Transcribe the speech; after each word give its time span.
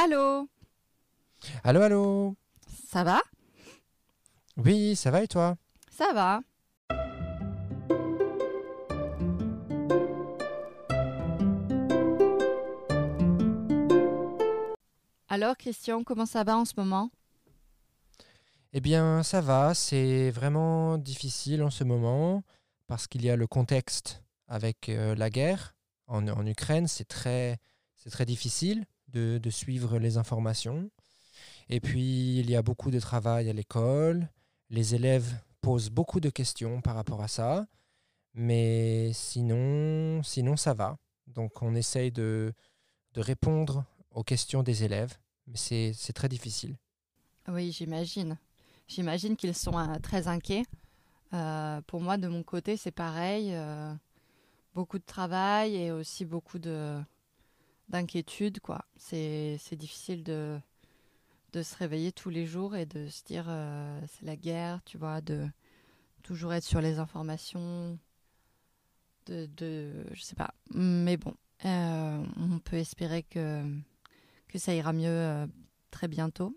Allô 0.00 0.48
Allô, 1.64 1.82
allô 1.82 2.36
Ça 2.86 3.02
va 3.02 3.20
Oui, 4.56 4.94
ça 4.94 5.10
va 5.10 5.24
et 5.24 5.26
toi 5.26 5.56
Ça 5.90 6.12
va. 6.12 6.40
Alors 15.28 15.56
Christian, 15.56 16.04
comment 16.04 16.26
ça 16.26 16.44
va 16.44 16.56
en 16.56 16.64
ce 16.64 16.74
moment 16.76 17.10
Eh 18.72 18.80
bien, 18.80 19.24
ça 19.24 19.40
va, 19.40 19.74
c'est 19.74 20.30
vraiment 20.30 20.96
difficile 20.96 21.60
en 21.64 21.70
ce 21.70 21.82
moment 21.82 22.44
parce 22.86 23.08
qu'il 23.08 23.24
y 23.24 23.30
a 23.30 23.34
le 23.34 23.48
contexte 23.48 24.22
avec 24.46 24.90
euh, 24.90 25.16
la 25.16 25.28
guerre 25.28 25.74
en, 26.06 26.28
en 26.28 26.46
Ukraine, 26.46 26.86
c'est 26.86 27.04
très, 27.08 27.58
c'est 27.96 28.10
très 28.10 28.26
difficile 28.26 28.86
de, 29.08 29.50
suivre 29.50 29.98
les 29.98 30.16
informations. 30.16 30.90
Et 31.68 31.80
puis, 31.80 32.38
il 32.38 32.50
y 32.50 32.56
a 32.56 32.62
beaucoup 32.62 32.90
de 32.90 33.00
travail 33.00 33.48
à 33.48 33.52
l'école, 33.52 34.28
les 34.70 34.94
élèves 34.94 35.34
posent 35.60 35.90
beaucoup 35.90 36.20
de 36.20 36.30
questions 36.30 36.80
par 36.80 36.94
rapport 36.94 37.22
à 37.22 37.28
ça, 37.28 37.66
mais 38.34 39.10
sinon, 39.12 40.22
sinon 40.22 40.56
ça 40.56 40.74
va. 40.74 40.98
Donc, 41.26 41.62
on 41.62 41.74
essaye 41.74 42.10
de, 42.12 42.52
de 43.14 43.20
répondre 43.20 43.84
aux 44.10 44.24
questions 44.24 44.62
des 44.62 44.84
élèves, 44.84 45.14
mais 45.46 45.56
c'est 45.56 45.92
c'est 45.94 46.12
très 46.12 46.28
difficile. 46.28 46.76
Oui, 47.48 47.72
j'imagine. 47.72 48.38
J'imagine 48.86 49.36
qu'ils 49.36 49.54
sont 49.54 49.78
euh, 49.78 49.98
très 50.02 50.28
inquiets. 50.28 50.64
Euh, 51.34 51.80
pour 51.86 52.00
moi, 52.00 52.16
de 52.16 52.28
mon 52.28 52.42
côté, 52.42 52.76
c'est 52.76 52.90
pareil. 52.90 53.54
euh, 53.54 53.92
beaucoup 54.74 54.98
de 54.98 55.04
travail 55.04 55.74
et 55.74 55.90
aussi 55.90 56.24
beaucoup 56.24 56.58
de 56.58 57.00
d'inquiétude, 57.88 58.60
quoi. 58.60 58.84
C'est 58.96 59.58
difficile 59.76 60.22
de 60.24 60.60
de 61.52 61.62
se 61.62 61.76
réveiller 61.76 62.12
tous 62.12 62.30
les 62.30 62.46
jours 62.46 62.76
et 62.76 62.86
de 62.86 63.08
se 63.08 63.24
dire 63.24 63.46
euh, 63.48 64.00
c'est 64.06 64.26
la 64.26 64.36
guerre, 64.36 64.80
tu 64.84 64.98
vois, 64.98 65.20
de 65.20 65.48
toujours 66.22 66.52
être 66.52 66.64
sur 66.64 66.80
les 66.80 66.98
informations, 66.98 67.98
de, 69.26 69.46
de 69.56 70.04
je 70.12 70.22
sais 70.22 70.34
pas. 70.34 70.52
Mais 70.74 71.16
bon, 71.16 71.34
euh, 71.64 72.24
on 72.36 72.58
peut 72.58 72.76
espérer 72.76 73.22
que 73.22 73.64
que 74.48 74.58
ça 74.58 74.74
ira 74.74 74.92
mieux 74.92 75.08
euh, 75.08 75.46
très 75.90 76.08
bientôt. 76.08 76.56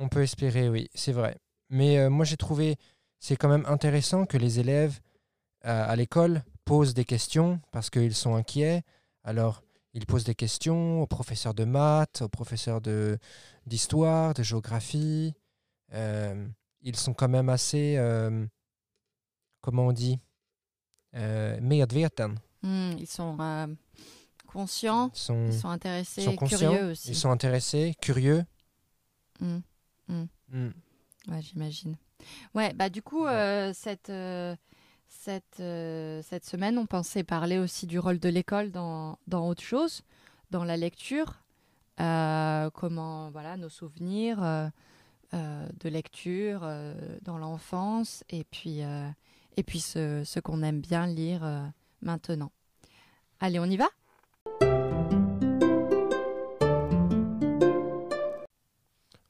On 0.00 0.08
peut 0.08 0.22
espérer, 0.22 0.68
oui, 0.68 0.88
c'est 0.94 1.10
vrai. 1.10 1.38
Mais 1.70 2.08
moi, 2.08 2.24
j'ai 2.24 2.36
trouvé, 2.36 2.76
c'est 3.18 3.34
quand 3.34 3.48
même 3.48 3.66
intéressant 3.66 4.26
que 4.26 4.38
les 4.38 4.60
élèves 4.60 5.00
à 5.62 5.96
l'école 5.96 6.44
posent 6.68 6.92
des 6.94 7.04
questions 7.06 7.60
parce 7.72 7.88
qu'ils 7.90 8.14
sont 8.14 8.34
inquiets. 8.34 8.82
Alors, 9.24 9.62
ils 9.94 10.04
posent 10.06 10.24
des 10.24 10.34
questions 10.34 11.00
aux 11.02 11.06
professeurs 11.06 11.54
de 11.54 11.64
maths, 11.64 12.20
aux 12.22 12.28
professeurs 12.28 12.80
d'histoire, 13.66 14.34
de, 14.34 14.42
géographie. 14.42 15.32
Euh, 15.94 16.46
ils 16.82 16.96
sont 16.96 17.14
quand 17.14 17.28
même 17.28 17.48
assez, 17.48 17.96
euh, 17.96 18.46
comment 19.62 19.86
on 19.86 19.92
dit, 19.92 20.20
euh, 21.16 21.58
medveten. 21.60 22.38
hmm, 22.62 22.92
ils 22.98 23.06
sont 23.06 23.38
euh, 23.40 23.66
conscients, 24.46 25.10
Ils 25.14 25.18
sont, 25.18 25.46
ils 25.46 25.58
sont 25.58 25.70
intéressés, 25.70 26.22
ils 26.22 26.24
sont 26.24 26.36
curieux 26.36 26.90
aussi. 26.90 27.10
ils 27.10 27.16
sont 27.16 27.30
intéressés, 27.30 27.94
curieux. 28.00 28.44
Hmm, 29.40 29.60
Mm. 30.50 30.70
ouais, 31.28 31.42
j'imagine. 31.42 31.94
Ouais, 32.54 32.72
bah 32.72 32.88
du 32.88 33.02
coup, 33.02 33.24
Ouais. 33.24 33.30
euh, 33.30 33.72
cette, 33.74 34.08
euh, 34.08 34.56
cette, 35.08 35.60
euh, 35.60 36.22
cette 36.22 36.44
semaine, 36.44 36.78
on 36.78 36.86
pensait 36.86 37.24
parler 37.24 37.58
aussi 37.58 37.86
du 37.86 37.98
rôle 37.98 38.18
de 38.18 38.28
l'école 38.28 38.70
dans, 38.70 39.18
dans 39.26 39.48
autre 39.48 39.62
chose, 39.62 40.02
dans 40.50 40.64
la 40.64 40.76
lecture, 40.76 41.40
euh, 42.00 42.70
comment, 42.70 43.30
voilà, 43.30 43.56
nos 43.56 43.68
souvenirs 43.68 44.42
euh, 44.42 44.68
de 45.32 45.88
lecture 45.88 46.60
dans 47.22 47.38
l'enfance, 47.38 48.24
et 48.30 48.44
puis, 48.44 48.80
et 49.56 49.62
puis 49.62 49.80
ce, 49.80 50.22
ce 50.24 50.40
qu'on 50.40 50.62
aime 50.62 50.80
bien 50.80 51.06
lire 51.06 51.70
maintenant. 52.00 52.50
Allez, 53.40 53.58
on 53.58 53.66
y 53.66 53.76
va? 53.76 53.88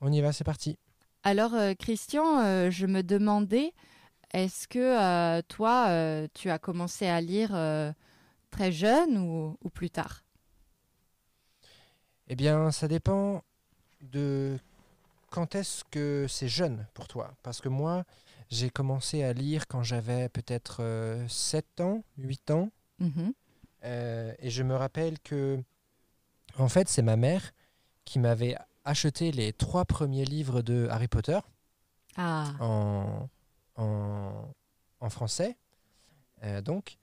On 0.00 0.12
y 0.12 0.21
va, 0.21 0.33
c'est 0.33 0.44
parti. 0.44 0.78
Alors, 1.25 1.53
Christian, 1.78 2.71
je 2.71 2.87
me 2.87 3.03
demandais, 3.03 3.72
est-ce 4.33 4.69
que 4.69 4.78
euh, 4.78 5.43
toi, 5.49 5.87
euh, 5.89 6.28
tu 6.34 6.50
as 6.50 6.59
commencé 6.59 7.06
à 7.06 7.21
lire 7.21 7.50
euh, 7.55 7.93
très 8.50 8.72
jeune 8.72 9.19
ou, 9.19 9.56
ou 9.62 9.71
plus 9.71 9.91
tard? 9.91 10.22
Eh 12.28 12.37
bien, 12.37 12.71
ça 12.71 12.88
dépend 12.88 13.43
de 14.03 14.59
quand 15.31 15.55
est-ce 15.55 15.84
que 15.91 16.27
c'est 16.28 16.49
jeune 16.49 16.87
pour 16.94 17.09
toi. 17.09 17.33
Parce 17.43 17.61
que 17.61 17.69
moi, 17.69 18.05
j'ai 18.50 18.71
commencé 18.71 19.22
à 19.22 19.33
lire 19.33 19.67
quand 19.67 19.83
j'avais 19.83 20.28
peut-être 20.28 20.78
euh, 20.83 21.27
7 21.28 21.81
ans, 21.81 22.03
8 22.19 22.50
ans. 22.50 22.71
Euh, 23.84 24.34
et 24.41 24.50
je 24.50 24.62
me 24.62 24.75
rappelle 24.75 25.19
que, 25.21 25.62
en 26.59 26.69
fait, 26.69 26.88
c'est 26.88 27.03
ma 27.03 27.17
mère 27.17 27.53
qui 28.05 28.19
m'avait 28.19 28.56
acheté 28.84 29.33
les 29.33 29.53
trois 29.53 29.84
premiers 29.84 30.25
livres 30.25 30.62
de 30.62 30.88
Harry 30.91 31.09
Potter 31.09 31.38
Ah, 32.17 32.53
en, 32.61 33.28
en, 33.78 35.11
français. 35.11 35.56
euh, 36.44 36.61
donc. 36.61 36.99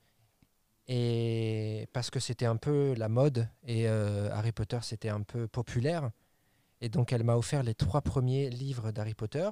Et 0.88 1.88
parce 1.92 2.10
que 2.10 2.20
c'était 2.20 2.46
un 2.46 2.56
peu 2.56 2.94
la 2.96 3.08
mode 3.08 3.48
et 3.64 3.88
euh, 3.88 4.30
Harry 4.32 4.52
Potter 4.52 4.78
c'était 4.82 5.08
un 5.08 5.22
peu 5.22 5.48
populaire. 5.48 6.10
Et 6.80 6.88
donc 6.88 7.12
elle 7.12 7.24
m'a 7.24 7.36
offert 7.36 7.64
les 7.64 7.74
trois 7.74 8.02
premiers 8.02 8.50
livres 8.50 8.92
d'Harry 8.92 9.14
Potter. 9.14 9.48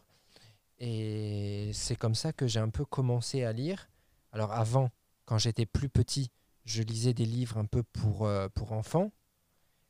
Et 0.78 1.70
c'est 1.72 1.96
comme 1.96 2.14
ça 2.14 2.32
que 2.32 2.46
j'ai 2.46 2.60
un 2.60 2.68
peu 2.70 2.84
commencé 2.84 3.42
à 3.42 3.52
lire. 3.52 3.88
Alors 4.32 4.52
avant, 4.52 4.90
quand 5.24 5.38
j'étais 5.38 5.66
plus 5.66 5.88
petit, 5.88 6.30
je 6.64 6.82
lisais 6.82 7.14
des 7.14 7.24
livres 7.24 7.58
un 7.58 7.66
peu 7.66 7.82
pour, 7.82 8.26
euh, 8.26 8.48
pour 8.54 8.72
enfants. 8.72 9.10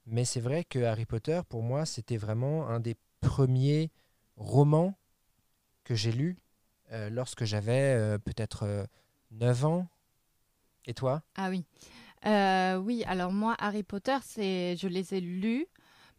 Mais 0.06 0.24
c'est 0.24 0.40
vrai 0.40 0.64
que 0.64 0.78
Harry 0.84 1.06
Potter, 1.06 1.40
pour 1.48 1.62
moi, 1.62 1.86
c'était 1.86 2.18
vraiment 2.18 2.68
un 2.68 2.80
des 2.80 2.96
premiers 3.20 3.90
romans 4.36 4.94
que 5.84 5.94
j'ai 5.94 6.12
lus 6.12 6.38
euh, 6.92 7.08
lorsque 7.10 7.44
j'avais 7.44 7.94
euh, 7.94 8.18
peut-être 8.18 8.64
euh, 8.64 8.84
9 9.32 9.64
ans. 9.64 9.88
Et 10.86 10.94
toi? 10.94 11.22
Ah 11.36 11.48
oui. 11.48 11.64
Euh, 12.26 12.76
oui, 12.76 13.04
alors 13.06 13.32
moi, 13.32 13.56
Harry 13.58 13.82
Potter, 13.82 14.16
c'est, 14.22 14.76
je 14.76 14.86
les 14.86 15.14
ai 15.14 15.20
lus, 15.20 15.66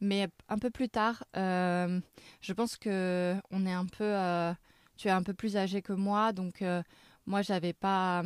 mais 0.01 0.27
un 0.49 0.57
peu 0.57 0.71
plus 0.71 0.89
tard. 0.89 1.23
Je 1.35 2.53
pense 2.55 2.77
que 2.77 3.35
on 3.51 3.65
est 3.65 3.73
un 3.73 3.85
peu, 3.85 4.15
tu 4.97 5.07
es 5.07 5.11
un 5.11 5.21
peu 5.21 5.35
plus 5.35 5.55
âgé 5.55 5.83
que 5.83 5.93
moi, 5.93 6.33
donc 6.33 6.63
moi, 7.27 7.43
j'avais 7.43 7.73
pas, 7.73 8.23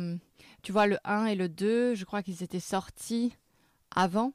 tu 0.62 0.72
vois, 0.72 0.86
le 0.86 0.98
1 1.04 1.26
et 1.26 1.34
le 1.34 1.50
2, 1.50 1.94
je 1.94 2.04
crois 2.06 2.22
qu'ils 2.22 2.42
étaient 2.42 2.58
sortis 2.58 3.36
avant 3.94 4.32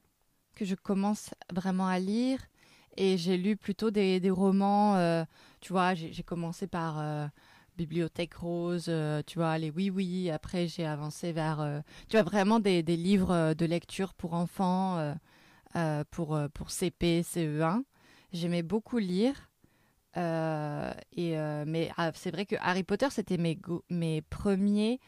que 0.56 0.64
je 0.64 0.76
commence 0.76 1.32
vraiment 1.52 1.88
à 1.88 1.98
lire. 1.98 2.40
Et 2.98 3.18
j'ai 3.18 3.38
lu 3.38 3.58
plutôt 3.58 3.90
des, 3.90 4.30
romans, 4.30 5.26
tu 5.60 5.74
vois, 5.74 5.96
j'ai 5.96 6.24
commencé 6.24 6.68
par 6.68 7.30
Bibliothèque 7.78 8.36
Rose, 8.36 8.86
euh, 8.88 9.22
tu 9.26 9.40
vois, 9.40 9.58
les 9.58 9.70
Oui 9.70 9.90
Oui. 9.90 10.30
Après, 10.30 10.68
j'ai 10.68 10.86
avancé 10.86 11.32
vers, 11.32 11.60
euh, 11.62 11.80
tu 12.10 12.18
vois, 12.18 12.24
vraiment 12.24 12.60
des, 12.60 12.84
des 12.84 12.98
livres 12.98 13.32
euh, 13.32 13.54
de 13.54 13.66
lecture 13.66 14.14
pour 14.14 14.34
enfants, 14.34 15.16
pour, 16.12 16.40
pour 16.54 16.72
CP, 16.72 17.22
CE1. 17.22 17.84
J'aimais 18.32 18.64
beaucoup 18.64 18.98
lire. 18.98 19.52
Et, 20.16 21.36
mais 21.68 21.92
ah, 21.98 22.12
c'est 22.16 22.32
vrai 22.32 22.46
que 22.46 22.56
Harry 22.62 22.84
Potter, 22.84 23.08
c'était 23.12 23.38
mes, 23.38 23.60
mes 23.90 24.22
premiers 24.22 25.00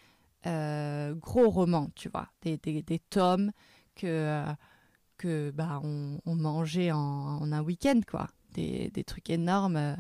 gros 0.44 1.50
romans, 1.50 1.90
tu 1.96 2.10
vois, 2.10 2.28
des, 2.42 2.58
des, 2.58 2.82
des 2.82 3.00
tomes 3.00 3.52
que, 3.96 4.44
que 5.18 5.52
bah, 5.52 5.80
on, 5.84 6.20
on 6.26 6.36
mangeait 6.36 6.92
en, 6.92 6.98
en 7.00 7.52
un 7.54 7.62
week-end, 7.62 8.02
quoi. 8.06 8.28
Des, 8.54 8.90
des 8.92 9.04
trucs 9.06 9.30
énormes 9.30 9.96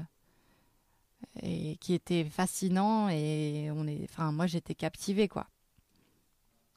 et 1.41 1.77
qui 1.77 1.93
étaient 1.93 2.25
fascinants 2.25 3.09
et 3.09 3.69
on 3.73 3.87
est, 3.87 4.03
enfin, 4.09 4.31
moi 4.31 4.47
j'étais 4.47 4.75
captivée, 4.75 5.27
quoi. 5.27 5.47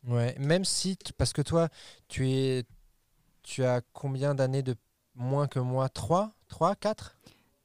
Ouais, 0.07 0.35
même 0.39 0.65
si, 0.65 0.97
parce 1.19 1.33
que 1.33 1.43
toi, 1.43 1.69
tu 2.09 2.31
es, 2.31 2.65
tu 3.43 3.65
as 3.65 3.83
combien 3.93 4.35
d'années 4.35 4.63
de 4.63 4.75
moins 5.15 5.47
que 5.47 5.59
moi? 5.59 5.89
3 5.89 6.33
3 6.49 6.75
4 6.77 7.17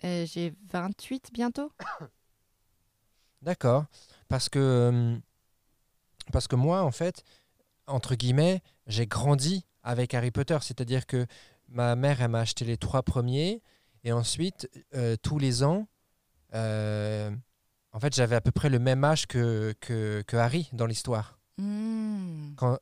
Euh, 0.04 0.26
J'ai 0.26 0.54
28 0.72 1.30
bientôt. 1.32 1.72
D'accord. 3.42 3.86
Parce 4.28 4.50
que, 4.50 4.60
euh, 4.60 5.18
parce 6.32 6.48
que 6.48 6.56
moi, 6.56 6.84
en 6.84 6.92
fait, 6.92 7.24
entre 7.88 8.16
guillemets, 8.16 8.62
j'ai 8.88 9.08
grandi 9.08 9.66
avec 9.84 10.14
Harry 10.14 10.32
Potter. 10.32 10.58
C'est-à-dire 10.62 11.06
que 11.06 11.28
ma 11.70 11.96
mère, 11.96 12.22
elle 12.22 12.32
m'a 12.32 12.40
acheté 12.42 12.66
les 12.66 12.78
trois 12.78 13.04
premiers. 13.04 13.62
Et 14.04 14.12
ensuite, 14.12 14.70
euh, 14.96 15.16
tous 15.22 15.40
les 15.40 15.64
ans, 15.64 15.88
euh, 16.56 17.32
en 17.92 18.00
fait, 18.00 18.16
j'avais 18.16 18.36
à 18.36 18.42
peu 18.42 18.52
près 18.52 18.70
le 18.70 18.80
même 18.80 19.04
âge 19.04 19.28
que, 19.28 19.74
que, 19.80 20.24
que 20.26 20.38
Harry 20.38 20.70
dans 20.74 20.86
l'histoire. 20.86 21.38
Hmm. 21.58 22.54
Quand, 22.56 22.78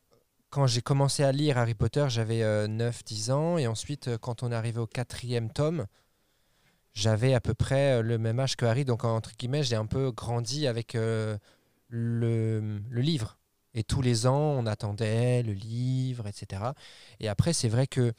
quand 0.49 0.67
j'ai 0.67 0.81
commencé 0.81 1.23
à 1.23 1.31
lire 1.31 1.57
Harry 1.57 1.73
Potter, 1.73 2.05
j'avais 2.09 2.41
9-10 2.43 3.31
ans. 3.31 3.57
Et 3.57 3.65
ensuite, 3.65 4.07
euh, 4.07 4.17
quand 4.19 4.43
on 4.43 4.51
est 4.51 4.55
arrivé 4.55 4.79
au 4.79 4.85
quatrième 4.85 5.51
tome, 5.51 5.87
j'avais 6.93 7.33
à 7.33 7.41
peu 7.41 7.55
près 7.55 7.99
euh, 7.99 8.01
le 8.03 8.17
même 8.19 8.39
âge 8.39 8.55
que 8.55 8.65
Harry. 8.65 8.85
Donc, 8.85 9.03
entre 9.03 9.31
guillemets, 9.35 9.63
j'ai 9.63 9.75
un 9.75 9.87
peu 9.87 10.11
grandi 10.11 10.67
avec 10.67 10.93
euh, 10.93 11.37
le, 11.89 12.79
le 12.87 13.01
livre. 13.01 13.39
Et 13.73 13.83
tous 13.83 14.03
les 14.03 14.27
ans, 14.27 14.37
on 14.37 14.67
attendait 14.67 15.41
le 15.41 15.53
livre, 15.53 16.27
etc. 16.27 16.61
Et 17.19 17.27
après, 17.27 17.53
c'est 17.53 17.69
vrai 17.69 17.87
que 17.87 18.13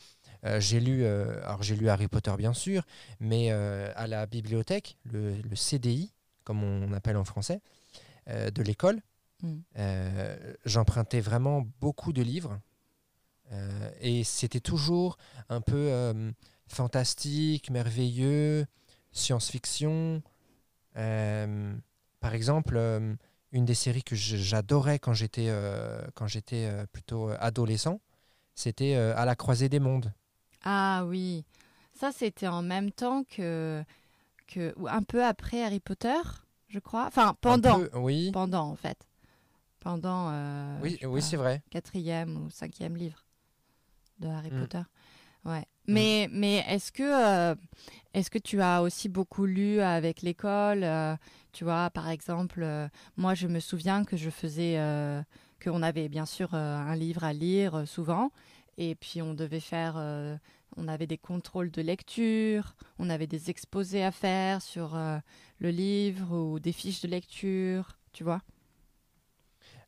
euh, 0.45 0.61
j'ai 0.61 0.81
lu, 0.81 1.05
euh, 1.05 1.43
alors 1.45 1.63
j'ai 1.63 1.77
lu 1.77 1.89
Harry 1.89 2.09
Potter 2.09 2.33
bien 2.37 2.53
sûr, 2.53 2.85
mais 3.21 3.49
euh, 3.51 3.93
à 3.97 4.07
la 4.07 4.27
bibliothèque, 4.27 4.99
le, 5.05 5.35
le 5.41 5.57
CDI, 5.57 6.13
comme 6.45 6.63
on 6.63 6.93
appelle 6.93 7.17
en 7.17 7.25
français, 7.25 7.61
de 8.27 8.63
l'école, 8.63 9.01
Mm. 9.43 9.61
j'empruntais 10.65 11.21
vraiment 11.21 11.67
beaucoup 11.81 12.13
de 12.13 12.23
livres. 12.23 12.61
Et 14.01 14.25
c'était 14.25 14.61
toujours 14.61 15.19
un 15.49 15.61
peu 15.61 16.35
fantastique, 16.67 17.71
merveilleux, 17.71 18.67
science-fiction. 19.13 20.23
Euh, 20.97 21.75
par 22.21 22.35
exemple, 22.35 22.77
euh, 22.77 23.15
une 23.53 23.65
des 23.65 23.75
séries 23.75 24.03
que 24.03 24.17
j'adorais 24.17 24.99
quand 24.99 25.13
j'étais 25.13 25.47
euh, 25.49 26.03
quand 26.15 26.27
j'étais 26.27 26.69
plutôt 26.93 27.31
adolescent, 27.39 28.01
c'était 28.55 28.95
À 28.95 29.25
la 29.25 29.37
croisée 29.37 29.69
des 29.69 29.81
mondes. 29.81 30.13
Ah 30.65 31.05
oui, 31.07 31.45
ça 31.93 32.11
c'était 32.13 32.49
en 32.49 32.63
même 32.63 32.91
temps 32.91 33.25
que, 33.25 33.85
que 34.47 34.73
ou 34.77 34.89
un 34.89 35.03
peu 35.03 35.25
après 35.25 35.63
Harry 35.63 35.81
Potter, 35.81 36.21
je 36.69 36.79
crois. 36.79 37.07
Enfin 37.07 37.37
pendant, 37.41 37.81
peu- 37.81 37.91
oui, 37.99 38.31
pendant 38.33 38.69
en 38.71 38.77
fait, 38.77 39.07
pendant. 39.81 40.31
euh, 40.31 40.79
oui, 40.83 40.99
oui, 41.05 41.23
c'est 41.23 41.37
vrai. 41.37 41.63
quatrième 41.71 42.37
ou 42.45 42.51
cinquième 42.51 42.97
livre 42.97 43.25
de 44.21 44.29
Harry 44.29 44.51
Mm. 44.51 44.61
Potter. 44.61 44.83
Ouais. 45.45 45.65
Mais, 45.87 46.29
mais 46.33 46.65
est-ce 46.67 46.91
que, 46.91 47.03
euh, 47.03 47.55
est-ce 48.15 48.31
que 48.31 48.39
tu 48.39 48.63
as 48.63 48.81
aussi 48.81 49.11
beaucoup 49.11 49.45
lu 49.45 49.81
avec 49.81 50.23
l'école 50.23 50.83
euh, 50.83 51.15
Tu 51.53 51.65
vois, 51.65 51.91
par 51.91 52.09
exemple, 52.09 52.63
euh, 52.63 52.89
moi 53.19 53.35
je 53.35 53.47
me 53.47 53.61
souviens 53.61 54.05
que 54.05 54.17
je 54.17 54.31
faisais, 54.31 54.79
qu'on 55.63 55.83
avait 55.83 56.09
bien 56.09 56.25
sûr 56.25 56.55
un 56.55 56.97
livre 56.97 57.25
à 57.25 57.35
lire 57.35 57.87
souvent, 57.87 58.31
et 58.79 58.95
puis 58.95 59.23
on 59.23 59.35
devait 59.35 59.61
faire, 59.61 59.95
euh, 59.97 60.37
on 60.77 60.89
avait 60.89 61.07
des 61.07 61.19
contrôles 61.19 61.71
de 61.71 61.83
lecture, 61.83 62.75
on 62.99 63.11
avait 63.11 63.27
des 63.27 63.51
exposés 63.51 64.05
à 64.05 64.13
faire 64.13 64.63
sur 64.63 64.95
euh, 64.97 65.19
le 65.59 65.71
livre 65.71 66.37
ou 66.37 66.61
des 66.61 66.73
fiches 66.73 67.01
de 67.03 67.09
lecture, 67.09 67.99
tu 68.13 68.25
vois 68.25 68.43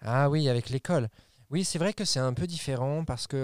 Ah 0.00 0.28
oui, 0.30 0.48
avec 0.48 0.68
l'école. 0.70 1.08
Oui, 1.50 1.64
c'est 1.64 1.78
vrai 1.78 1.92
que 1.92 2.04
c'est 2.04 2.20
un 2.20 2.34
peu 2.34 2.46
différent 2.46 3.04
parce 3.04 3.26
que 3.26 3.36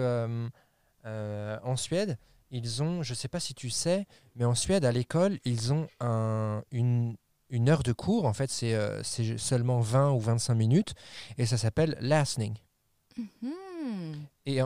euh, 1.07 1.59
en 1.63 1.77
Suède, 1.77 2.19
ils 2.51 2.83
ont, 2.83 3.03
je 3.03 3.13
ne 3.13 3.17
sais 3.17 3.29
pas 3.29 3.41
si 3.41 3.55
tu 3.55 3.71
sais, 3.71 4.07
mais 4.37 4.45
en 4.45 4.55
Suède, 4.55 4.85
à 4.85 4.93
l'école, 4.93 5.39
ils 5.45 5.73
ont 5.73 5.89
un- 6.01 6.63
une, 6.73 7.17
une 7.51 7.69
heure 7.69 7.83
de 7.83 7.93
cours. 7.93 8.27
En 8.27 8.33
fait, 8.35 8.51
c'est 8.51 9.39
seulement 9.39 9.81
20 9.81 10.13
ou 10.13 10.21
25 10.21 10.55
minutes 10.55 10.95
et 11.39 11.47
ça 11.47 11.59
s'appelle 11.59 11.97
listening. 12.01 12.55
Hmm. 13.41 14.27
Et 14.47 14.61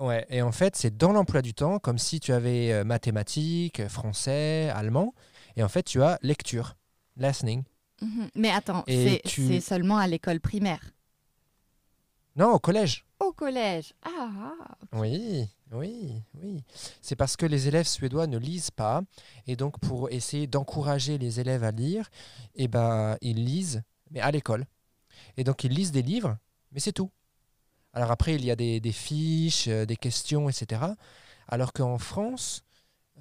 ouais, 0.00 0.26
et 0.30 0.42
en 0.42 0.52
fait, 0.52 0.76
c'est 0.76 0.96
dans 0.96 1.12
l'emploi 1.12 1.42
du 1.42 1.54
temps, 1.54 1.78
comme 1.78 1.98
si 1.98 2.20
tu 2.20 2.32
avais 2.32 2.72
euh, 2.72 2.84
mathématiques, 2.84 3.86
français, 3.88 4.68
allemand. 4.74 5.14
Et 5.56 5.62
en 5.62 5.68
fait, 5.68 5.82
tu 5.84 6.02
as 6.02 6.18
lecture, 6.22 6.76
listening. 7.16 7.62
Mhm. 8.02 8.28
Mais 8.34 8.50
attends, 8.50 8.82
Et 8.86 9.20
c'est 9.22 9.28
tu- 9.28 9.46
c'est 9.46 9.60
seulement 9.60 9.98
à 9.98 10.06
l'école 10.06 10.40
primaire? 10.40 10.80
Non, 12.36 12.52
au 12.52 12.58
collège. 12.58 13.04
Au 13.18 13.32
collège. 13.32 13.92
Ah, 14.02 14.30
ah. 14.38 14.74
Oui, 14.92 15.46
oui, 15.72 16.22
oui. 16.40 16.64
C'est 17.02 17.16
parce 17.16 17.36
que 17.36 17.44
les 17.44 17.68
élèves 17.68 17.86
suédois 17.86 18.26
ne 18.26 18.38
lisent 18.38 18.70
pas. 18.70 19.02
Et 19.46 19.56
donc, 19.56 19.78
pour 19.80 20.10
essayer 20.10 20.46
d'encourager 20.46 21.18
les 21.18 21.40
élèves 21.40 21.64
à 21.64 21.70
lire, 21.72 22.08
eh 22.54 22.68
ben, 22.68 23.16
ils 23.20 23.44
lisent, 23.44 23.82
mais 24.10 24.20
à 24.20 24.30
l'école. 24.30 24.64
Et 25.36 25.44
donc, 25.44 25.64
ils 25.64 25.72
lisent 25.72 25.92
des 25.92 26.02
livres, 26.02 26.36
mais 26.72 26.80
c'est 26.80 26.92
tout. 26.92 27.10
Alors 27.92 28.10
après, 28.10 28.34
il 28.34 28.44
y 28.44 28.50
a 28.50 28.56
des, 28.56 28.80
des 28.80 28.92
fiches, 28.92 29.68
euh, 29.68 29.84
des 29.84 29.96
questions, 29.96 30.48
etc. 30.48 30.82
Alors 31.48 31.72
qu'en 31.72 31.98
France, 31.98 32.62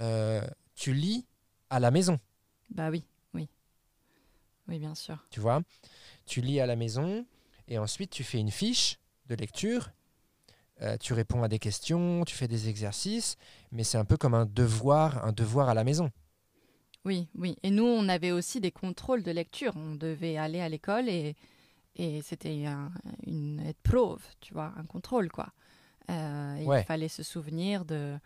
euh, 0.02 0.46
tu 0.76 0.94
lis 0.94 1.26
à 1.70 1.80
la 1.80 1.92
maison, 1.92 2.20
bah 2.70 2.90
oui, 2.90 3.04
oui. 3.34 3.50
Oui, 4.68 4.80
bien 4.80 4.94
sûr. 4.96 5.26
tu 5.32 5.40
vois. 5.40 5.62
Tu 6.26 6.42
lis 6.42 6.60
à 6.60 6.66
la 6.68 6.76
maison 6.76 7.26
et 7.68 7.80
ensuite 7.80 8.12
tu 8.12 8.24
fais 8.24 8.38
une 8.40 8.52
fiche 8.52 9.00
de 9.28 9.36
lecture. 9.36 9.90
Euh, 10.82 10.98
tu 10.98 11.14
réponds 11.14 11.44
à 11.44 11.48
des 11.48 11.60
questions, 11.60 12.24
tu 12.26 12.36
fais 12.36 12.48
des 12.48 12.70
exercices, 12.70 13.38
mais 13.72 13.84
c'est 13.84 13.98
un 13.98 14.06
peu 14.06 14.18
comme 14.18 14.34
un 14.34 14.46
devoir, 14.46 15.26
un 15.26 15.32
devoir 15.32 15.68
à 15.68 15.74
la 15.74 15.84
maison. 15.84 16.12
Oui, 17.06 17.28
oui. 17.36 17.58
Et 17.64 17.72
nous, 17.72 17.84
on 17.84 18.08
avait 18.08 18.32
aussi 18.32 18.62
des 18.62 18.72
contrôles 18.72 19.24
de 19.24 19.32
lecture. 19.32 19.74
On 19.76 19.96
devait 19.96 20.38
aller 20.38 20.62
à 20.62 20.70
l'école 20.70 21.10
et, 21.10 21.36
et 21.96 22.22
c'était 22.22 22.66
un, 22.66 22.92
une 23.26 23.60
épreuve, 23.62 24.22
tu 24.40 24.54
vois, 24.54 24.74
un 24.78 24.84
contrôle, 24.86 25.30
quoi. 25.32 25.50
Euh, 26.10 26.64
Ouais. 26.66 26.82
Il 26.82 26.86
fallait 26.86 27.08
se 27.08 27.24
souvenir 27.24 27.86
de, 27.86 28.18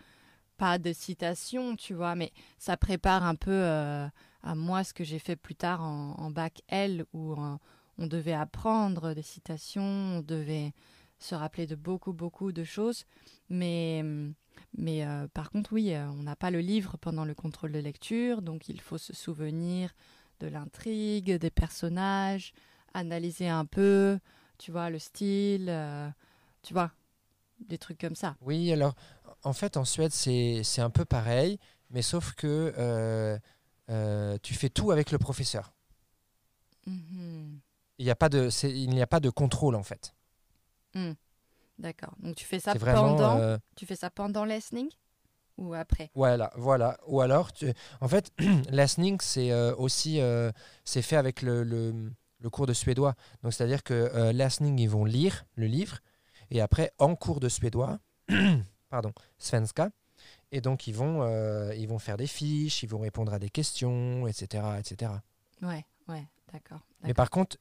pas 0.57 0.77
de 0.77 0.93
citations, 0.93 1.75
tu 1.75 1.93
vois, 1.93 2.15
mais 2.15 2.31
ça 2.57 2.77
prépare 2.77 3.23
un 3.23 3.35
peu 3.35 3.51
euh, 3.51 4.07
à 4.41 4.55
moi 4.55 4.83
ce 4.83 4.93
que 4.93 5.03
j'ai 5.03 5.19
fait 5.19 5.35
plus 5.35 5.55
tard 5.55 5.81
en, 5.83 6.13
en 6.17 6.31
bac 6.31 6.61
L, 6.69 7.05
où 7.13 7.33
euh, 7.33 7.57
on 7.97 8.07
devait 8.07 8.33
apprendre 8.33 9.13
des 9.13 9.21
citations, 9.21 9.81
on 9.83 10.21
devait 10.21 10.73
se 11.19 11.35
rappeler 11.35 11.67
de 11.67 11.75
beaucoup, 11.75 12.11
beaucoup 12.13 12.51
de 12.51 12.63
choses. 12.63 13.05
Mais, 13.49 14.03
mais 14.77 15.05
euh, 15.05 15.27
par 15.33 15.51
contre, 15.51 15.73
oui, 15.73 15.93
euh, 15.93 16.07
on 16.09 16.23
n'a 16.23 16.35
pas 16.35 16.51
le 16.51 16.59
livre 16.59 16.97
pendant 16.97 17.25
le 17.25 17.33
contrôle 17.35 17.71
de 17.71 17.79
lecture, 17.79 18.41
donc 18.41 18.67
il 18.69 18.81
faut 18.81 18.97
se 18.97 19.13
souvenir 19.13 19.93
de 20.39 20.47
l'intrigue, 20.47 21.31
des 21.37 21.51
personnages, 21.51 22.53
analyser 22.93 23.47
un 23.49 23.65
peu, 23.65 24.19
tu 24.57 24.71
vois, 24.71 24.89
le 24.89 24.99
style, 24.99 25.67
euh, 25.69 26.09
tu 26.61 26.73
vois, 26.73 26.91
des 27.59 27.77
trucs 27.77 27.99
comme 27.99 28.15
ça. 28.15 28.35
Oui, 28.41 28.71
alors 28.71 28.95
en 29.43 29.53
fait 29.53 29.77
en 29.77 29.85
Suède 29.85 30.11
c'est 30.11 30.61
un 30.81 30.89
peu 30.89 31.05
pareil, 31.05 31.59
mais 31.89 32.01
sauf 32.01 32.33
que 32.33 32.73
euh, 32.77 33.37
euh, 33.89 34.37
tu 34.41 34.53
fais 34.53 34.69
tout 34.69 34.91
avec 34.91 35.11
le 35.11 35.17
professeur. 35.17 35.73
Mhm. 36.85 37.59
Il 37.99 38.05
n'y 38.05 38.11
a 38.11 38.15
pas 38.15 38.29
de, 38.29 38.49
c'est- 38.49 38.71
il 38.71 38.89
n'y 38.89 39.01
a 39.01 39.07
pas 39.07 39.19
de 39.19 39.29
contrôle 39.29 39.75
en 39.75 39.83
fait. 39.83 40.13
D'accord. 41.79 42.13
Donc 42.19 42.35
tu 42.35 42.45
fais 42.45 42.59
ça 42.59 42.73
vraiment, 42.75 43.15
pendant, 43.15 43.57
tu 43.75 43.85
fais 43.85 43.95
ça 43.95 44.09
pendant 44.09 44.45
listening 44.45 44.89
ou 45.57 45.73
après? 45.73 46.11
Voilà, 46.15 46.51
voilà. 46.55 46.99
Ou 47.07 47.21
alors, 47.21 47.51
tu- 47.51 47.71
en 47.99 48.07
fait, 48.07 48.31
listening 48.69 49.17
c'est 49.21 49.53
aussi, 49.73 50.19
c'est 50.85 51.01
fait 51.01 51.15
avec 51.15 51.41
le, 51.41 51.63
le, 51.63 52.11
le 52.43 52.49
cours 52.51 52.67
de 52.67 52.73
suédois. 52.73 53.15
Donc 53.41 53.53
c'est 53.53 53.63
à 53.63 53.67
dire 53.67 53.81
que 53.83 53.93
euh, 53.93 54.31
listening 54.31 54.77
ils 54.79 54.89
vont 54.89 55.05
lire 55.05 55.45
le 55.55 55.65
livre 55.65 55.99
et 56.51 56.61
après 56.61 56.91
en 56.99 57.15
cours 57.15 57.39
de 57.39 57.49
suédois, 57.49 57.97
pardon, 58.89 59.11
svenska. 59.39 59.89
Et 60.51 60.61
donc 60.61 60.85
ils 60.85 60.93
vont, 60.93 61.23
euh, 61.23 61.73
ils 61.75 61.87
vont 61.87 61.97
faire 61.99 62.17
des 62.17 62.27
fiches, 62.27 62.83
ils 62.83 62.89
vont 62.89 62.99
répondre 62.99 63.33
à 63.33 63.39
des 63.39 63.49
questions, 63.49 64.27
etc., 64.27 64.63
etc. 64.77 65.11
Ouais, 65.63 65.83
ouais, 66.07 66.27
d'accord. 66.51 66.81
Mais 67.01 67.13
par 67.15 67.29
contre, 67.31 67.57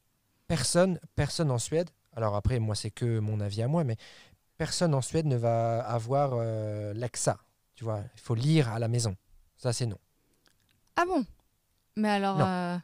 personne, 0.46 1.00
personne 1.16 1.50
en 1.50 1.58
Suède, 1.58 1.88
alors 2.14 2.36
après, 2.36 2.58
moi, 2.58 2.74
c'est 2.74 2.90
que 2.90 3.18
mon 3.18 3.40
avis 3.40 3.62
à 3.62 3.68
moi, 3.68 3.82
mais 3.84 3.96
personne 4.58 4.94
en 4.94 5.00
Suède 5.00 5.24
ne 5.26 5.36
va 5.36 5.80
avoir 5.80 6.32
euh, 6.34 6.92
l'EXA. 6.92 7.38
Tu 7.74 7.84
vois, 7.84 8.02
il 8.14 8.20
faut 8.20 8.34
lire 8.34 8.68
à 8.68 8.78
la 8.78 8.88
maison. 8.88 9.16
Ça, 9.56 9.72
c'est 9.72 9.86
non. 9.86 9.98
Ah 10.96 11.04
bon? 11.06 11.24
Mais 11.96 12.10
alors, 12.10 12.36
Non. 12.36 12.46
euh, 12.46 12.78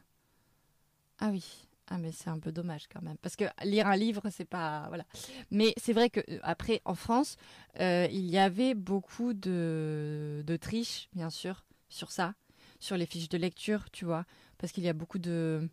ah 1.19 1.29
oui. 1.29 1.67
Ah 1.91 1.97
mais 1.97 2.11
c'est 2.11 2.29
un 2.29 2.39
peu 2.39 2.51
dommage 2.51 2.87
quand 2.87 3.01
même. 3.01 3.17
Parce 3.17 3.35
que 3.35 3.45
lire 3.63 3.87
un 3.87 3.95
livre 3.95 4.21
c'est 4.29 4.45
pas 4.45 4.85
voilà. 4.89 5.05
Mais 5.49 5.73
c'est 5.77 5.93
vrai 5.93 6.09
que 6.11 6.19
euh, 6.29 6.39
après 6.43 6.81
en 6.85 6.93
France 6.93 7.35
euh, 7.79 8.07
il 8.11 8.29
y 8.29 8.37
avait 8.37 8.75
beaucoup 8.75 9.33
de 9.33 10.43
de 10.45 10.55
triches 10.57 11.09
bien 11.13 11.31
sûr 11.31 11.65
sur 11.89 12.11
ça, 12.11 12.35
sur 12.79 12.95
les 12.95 13.07
fiches 13.07 13.29
de 13.29 13.37
lecture 13.39 13.89
tu 13.91 14.05
vois. 14.05 14.25
Parce 14.59 14.71
qu'il 14.71 14.83
y 14.83 14.89
a 14.89 14.93
beaucoup 14.93 15.17
de 15.19 15.67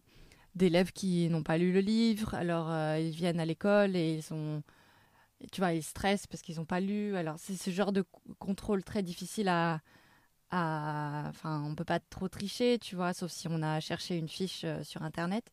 d'élèves 0.55 0.93
qui 0.93 1.29
n'ont 1.31 1.43
pas 1.43 1.59
lu 1.59 1.73
le 1.73 1.81
livre. 1.81 2.35
Alors 2.35 2.71
euh, 2.71 2.99
ils 2.99 3.11
viennent 3.11 3.41
à 3.41 3.45
l'école 3.47 3.95
et 3.97 4.15
ils 4.15 4.23
sont 4.23 4.63
tu 5.53 5.61
vois 5.61 5.73
ils 5.75 5.83
stressent 5.83 6.27
parce 6.27 6.43
qu'ils 6.43 6.57
n'ont 6.57 6.65
pas 6.65 6.81
lu. 6.81 7.17
Alors 7.17 7.37
c'est 7.39 7.57
ce 7.57 7.71
genre 7.71 7.93
de 7.93 8.05
contrôle 8.39 8.85
très 8.85 9.03
difficile 9.03 9.49
à 9.49 9.81
à 10.51 11.25
enfin 11.29 11.63
on 11.67 11.75
peut 11.75 11.85
pas 11.85 12.01
trop 12.01 12.29
tricher 12.29 12.79
tu 12.79 12.97
vois 12.97 13.13
sauf 13.15 13.33
si 13.33 13.49
on 13.51 13.63
a 13.63 13.81
cherché 13.81 14.17
une 14.17 14.29
fiche 14.29 14.65
sur 14.85 15.03
internet 15.03 15.53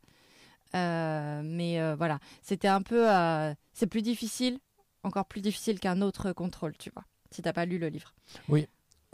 mais 0.73 1.79
euh, 1.79 1.95
voilà 1.95 2.19
c'était 2.41 2.67
un 2.67 2.81
peu 2.81 3.09
euh, 3.11 3.53
c'est 3.73 3.87
plus 3.87 4.01
difficile 4.01 4.59
encore 5.03 5.25
plus 5.25 5.41
difficile 5.41 5.79
qu'un 5.79 6.01
autre 6.01 6.31
contrôle 6.33 6.75
tu 6.77 6.89
vois 6.91 7.03
si 7.31 7.41
t'as 7.41 7.53
pas 7.53 7.65
lu 7.65 7.77
le 7.79 7.87
livre 7.89 8.13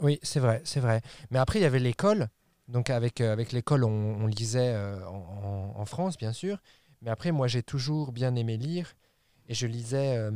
Oui, 0.02 0.18
c'est 0.22 0.40
vrai, 0.40 0.62
c'est 0.64 0.80
vrai. 0.80 1.02
Mais 1.30 1.38
après, 1.38 1.58
il 1.58 1.62
y 1.62 1.66
avait 1.66 1.78
l'école. 1.78 2.28
Donc, 2.68 2.88
avec, 2.88 3.20
euh, 3.20 3.32
avec 3.34 3.52
l'école, 3.52 3.84
on, 3.84 3.90
on 3.90 4.26
lisait 4.26 4.72
euh, 4.74 5.06
en, 5.06 5.74
en- 5.74 5.78
en 5.78 5.84
France, 5.84 6.16
bien 6.16 6.32
sûr. 6.32 6.56
Mais 7.02 7.10
après, 7.10 7.30
moi, 7.32 7.46
j'ai 7.48 7.62
toujours 7.62 8.12
bien 8.12 8.34
aimé 8.34 8.56
lire. 8.56 8.94
Et 9.48 9.54
je 9.54 9.66
lisais, 9.66 10.16
euh, 10.16 10.30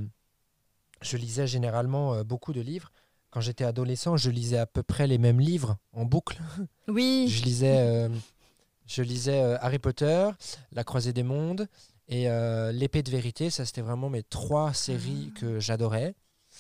je 1.03 1.17
lisais 1.17 1.47
généralement 1.47 2.15
euh, 2.15 2.25
beaucoup 2.25 2.53
de 2.53 2.61
livres. 2.61 2.91
Quand 3.31 3.41
j'étais 3.41 3.65
adolescent, 3.65 4.17
je 4.17 4.31
lisais 4.31 4.59
à 4.59 4.67
peu 4.67 4.83
près 4.83 5.07
les 5.07 5.19
mêmes 5.19 5.41
livres 5.41 5.79
en 5.93 6.05
boucle. 6.05 6.41
Oui. 6.89 7.27
Je 7.29 7.43
lisais, 7.43 7.79
euh, 7.79 8.09
je 8.87 9.03
lisais 9.03 9.41
euh, 9.41 9.57
Harry 9.61 9.79
Potter, 9.79 10.29
La 10.73 10.85
Croisée 10.85 11.13
des 11.13 11.23
Mondes 11.23 11.69
et 12.09 12.29
euh, 12.29 12.73
L'Épée 12.73 13.03
de 13.03 13.11
Vérité. 13.11 13.51
Ça, 13.51 13.65
c'était 13.65 13.81
vraiment 13.83 14.11
mes 14.11 14.23
trois 14.23 14.73
séries 14.75 15.33
Ah. 15.35 15.41
que 15.41 15.61
j'adorais. 15.61 16.15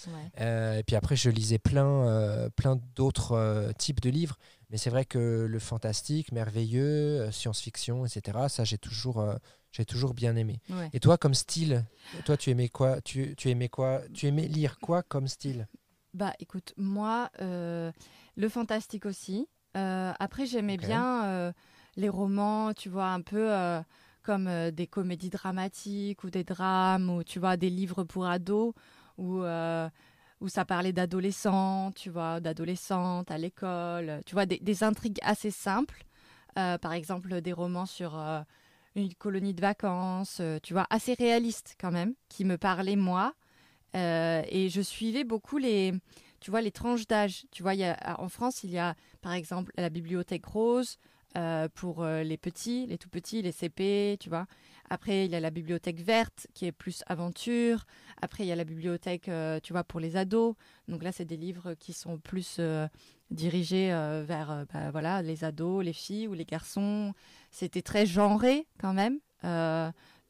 Ouais. 0.08 0.12
Euh, 0.40 0.78
et 0.78 0.82
puis 0.82 0.96
après, 0.96 1.16
je 1.16 1.30
lisais 1.30 1.58
plein, 1.58 2.48
plein 2.56 2.80
d'autres 2.96 3.72
types 3.78 4.00
de 4.00 4.10
livres. 4.10 4.36
Mais 4.70 4.76
c'est 4.76 4.90
vrai 4.90 5.04
que 5.04 5.46
le 5.48 5.58
fantastique, 5.60 6.32
merveilleux, 6.32 7.30
science-fiction, 7.30 8.04
etc., 8.04 8.38
ça, 8.48 8.64
j'ai 8.64 8.78
toujours, 8.78 9.24
j'ai 9.70 9.84
toujours 9.84 10.14
bien 10.14 10.34
aimé. 10.34 10.60
Ouais. 10.70 10.90
Et 10.92 11.00
toi, 11.00 11.16
comme 11.16 11.34
style, 11.34 11.84
toi, 12.24 12.36
tu 12.36 12.50
aimais 12.50 12.68
quoi 12.68 13.00
tu, 13.02 13.36
tu 13.36 13.50
aimais 13.50 13.68
quoi 13.68 14.00
Tu 14.14 14.26
aimais 14.26 14.48
lire 14.48 14.78
quoi 14.80 15.02
comme 15.04 15.28
style? 15.28 15.68
Bah 16.12 16.32
écoute, 16.40 16.72
moi, 16.76 17.30
euh, 17.40 17.92
le 18.36 18.48
fantastique 18.48 19.06
aussi. 19.06 19.46
Euh, 19.76 20.12
après, 20.18 20.46
j'aimais 20.46 20.76
bien 20.76 21.24
euh, 21.26 21.52
les 21.96 22.08
romans, 22.08 22.72
tu 22.74 22.88
vois, 22.88 23.08
un 23.08 23.20
peu 23.20 23.52
euh, 23.52 23.80
comme 24.22 24.46
euh, 24.48 24.70
des 24.70 24.86
comédies 24.86 25.30
dramatiques 25.30 26.24
ou 26.24 26.30
des 26.30 26.44
drames, 26.44 27.10
ou 27.10 27.24
tu 27.24 27.38
vois, 27.38 27.56
des 27.56 27.70
livres 27.70 28.04
pour 28.04 28.26
ados, 28.26 28.74
où, 29.18 29.42
euh, 29.42 29.88
où 30.40 30.48
ça 30.48 30.64
parlait 30.64 30.92
d'adolescents, 30.92 31.92
tu 31.92 32.10
vois, 32.10 32.40
d'adolescentes 32.40 33.30
à 33.30 33.38
l'école, 33.38 34.20
tu 34.26 34.34
vois, 34.34 34.46
des, 34.46 34.84
intrigues 34.84 35.18
assez 35.22 35.50
simples. 35.50 36.04
Par 36.54 36.92
exemple, 36.92 37.40
des 37.40 37.52
romans 37.52 37.86
sur 37.86 38.16
une 38.94 39.12
colonie 39.14 39.54
de 39.54 39.60
vacances, 39.60 40.40
tu 40.62 40.72
vois, 40.72 40.86
assez 40.88 41.14
réalistes 41.14 41.76
quand 41.80 41.90
même, 41.90 42.14
qui 42.28 42.44
me 42.44 42.56
parlaient 42.56 42.94
moi. 42.94 43.34
Et 43.94 44.68
je 44.70 44.80
suivais 44.80 45.24
beaucoup 45.24 45.58
les, 45.58 45.92
tu 46.38 46.52
vois, 46.52 46.60
les 46.60 46.70
tranches 46.70 47.08
d'âge. 47.08 47.46
Tu 47.50 47.64
vois, 47.64 47.72
en 48.18 48.28
France, 48.28 48.62
il 48.62 48.70
y 48.70 48.78
a 48.78 48.94
par 49.20 49.32
exemple 49.32 49.72
la 49.76 49.90
bibliothèque 49.90 50.46
rose 50.46 50.98
euh, 51.36 51.68
pour 51.74 52.04
euh, 52.04 52.22
les 52.22 52.36
petits, 52.36 52.86
les 52.86 52.96
tout 52.96 53.08
petits, 53.08 53.42
les 53.42 53.50
CP, 53.50 54.18
tu 54.20 54.28
vois. 54.28 54.46
Après, 54.88 55.24
il 55.24 55.32
y 55.32 55.34
a 55.34 55.40
la 55.40 55.50
bibliothèque 55.50 56.00
verte 56.00 56.46
qui 56.54 56.64
est 56.64 56.70
plus 56.70 57.02
aventure. 57.08 57.86
Après, 58.22 58.44
il 58.44 58.46
y 58.46 58.52
a 58.52 58.56
la 58.56 58.62
bibliothèque, 58.62 59.28
euh, 59.28 59.58
tu 59.60 59.72
vois, 59.72 59.82
pour 59.82 59.98
les 59.98 60.16
ados. 60.16 60.54
Donc 60.86 61.02
là, 61.02 61.10
c'est 61.10 61.24
des 61.24 61.36
livres 61.36 61.74
qui 61.74 61.92
sont 61.92 62.18
plus 62.18 62.60
dirigés 63.32 63.88
vers, 63.88 64.64
bah, 64.72 64.92
voilà, 64.92 65.22
les 65.22 65.42
ados, 65.42 65.84
les 65.84 65.92
filles 65.92 66.28
ou 66.28 66.34
les 66.34 66.44
garçons. 66.44 67.14
C'était 67.50 67.82
très 67.82 68.06
genré 68.06 68.68
quand 68.78 68.92
même. 68.92 69.18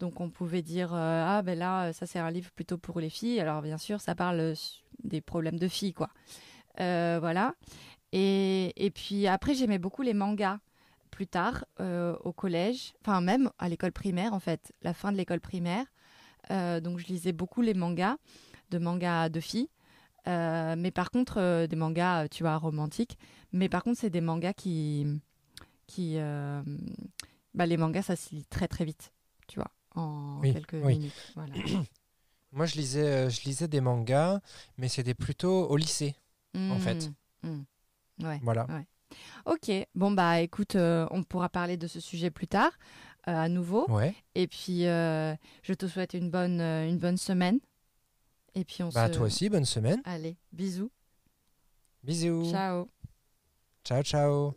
Donc 0.00 0.20
on 0.20 0.30
pouvait 0.30 0.62
dire 0.62 0.92
ah 0.92 1.42
ben 1.42 1.58
là 1.58 1.92
ça 1.92 2.06
c'est 2.06 2.18
un 2.18 2.30
livre 2.30 2.50
plutôt 2.52 2.78
pour 2.78 3.00
les 3.00 3.11
filles. 3.11 3.40
Alors 3.40 3.62
bien 3.62 3.78
sûr 3.78 4.00
ça 4.00 4.14
parle 4.14 4.54
des 5.02 5.20
problèmes 5.20 5.58
de 5.58 5.68
filles 5.68 5.94
quoi. 5.94 6.11
Voilà. 6.78 7.54
Et, 8.12 8.73
et 8.76 8.90
puis 8.90 9.26
après 9.26 9.54
j'aimais 9.54 9.78
beaucoup 9.78 10.02
les 10.02 10.14
mangas 10.14 10.58
plus 11.14 11.26
tard 11.28 11.64
euh, 11.78 12.16
au 12.25 12.33
collège, 12.33 12.92
enfin 13.00 13.21
même 13.21 13.49
à 13.61 13.68
l'école 13.68 13.92
primaire 13.92 14.35
en 14.35 14.40
fait, 14.40 14.73
la 14.83 14.92
fin 14.92 15.12
de 15.12 15.16
l'école 15.16 15.40
primaire. 15.40 15.87
Euh, 16.50 16.80
donc 16.80 16.99
je 16.99 17.06
lisais 17.06 17.33
beaucoup 17.33 17.62
les 17.62 17.73
mangas, 17.73 18.16
de 18.71 18.78
mangas 18.78 19.28
de 19.28 19.38
filles. 19.38 19.68
Euh, 20.26 20.75
mais 20.76 20.90
par 20.90 21.12
contre 21.12 21.66
des 21.66 21.76
mangas 21.76 22.28
tu 22.28 22.42
vois 22.42 22.56
romantiques. 22.56 23.16
Mais 23.52 23.68
par 23.68 23.85
contre 23.85 24.00
c'est 24.00 24.11
des 24.11 24.21
mangas 24.21 24.54
qui 24.54 25.06
qui 25.87 26.16
bah, 27.54 27.66
les 27.66 27.76
mangas 27.76 28.02
ça 28.02 28.16
se 28.16 28.35
lit 28.35 28.44
très 28.47 28.66
très 28.66 28.85
vite, 28.85 29.12
tu 29.47 29.61
vois, 29.61 29.71
en 29.94 30.40
Oui, 30.40 30.52
quelques 30.52 30.75
oui. 30.75 30.99
minutes. 30.99 31.33
Voilà. 31.37 31.54
Moi, 32.52 32.66
je 32.66 32.76
lisais, 32.76 33.30
je 33.30 33.42
lisais 33.42 33.66
des 33.66 33.80
mangas, 33.80 34.40
mais 34.78 34.87
c'était 34.87 35.14
plutôt 35.14 35.66
au 35.68 35.76
lycée. 35.76 36.14
En 36.54 36.78
fait. 36.78 37.11
Mm, 37.42 37.49
mm. 37.49 38.26
Ouais. 38.26 38.40
Voilà. 38.42 38.66
Ok, 39.47 39.71
bon 39.94 40.11
bah 40.12 40.40
écoute, 40.40 40.76
euh, 40.76 41.06
on 41.11 41.23
pourra 41.23 41.49
parler 41.49 41.76
de 41.76 41.87
ce 41.87 42.00
sujet 42.00 42.30
plus 42.30 42.47
tard, 42.49 42.73
euh, 43.28 43.33
à 43.37 43.49
nouveau. 43.49 43.90
Ouais. 43.90 44.14
Et 44.35 44.47
puis, 44.47 44.87
euh, 44.87 45.35
je 45.62 45.75
te 45.75 45.87
souhaite 45.87 46.14
une 46.14 46.30
bonne, 46.30 46.61
une 46.61 46.99
bonne 46.99 47.16
semaine. 47.16 47.61
Et 48.54 48.64
puis 48.64 48.83
on 48.83 48.88
Bah, 48.90 49.09
se... 49.09 49.12
toi 49.12 49.26
aussi, 49.26 49.49
bonne 49.49 49.64
semaine. 49.64 50.00
Allez, 50.04 50.37
bisous. 50.52 50.90
Bisous. 52.02 52.50
Ciao. 52.50 52.88
ciao. 53.85 54.02
ciao. 54.02 54.54